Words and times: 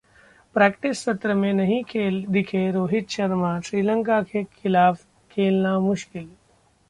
practice 0.55 1.03
सत्र 1.03 1.33
में 1.33 1.51
नहीं 1.53 1.83
दिखे 2.31 2.69
रोहित 2.71 3.09
शर्मा, 3.09 3.59
श्रीलंका 3.59 4.21
के 4.23 4.43
खिलाफ 4.43 5.05
खेलना 5.31 5.79
मुश्किल 5.79 6.29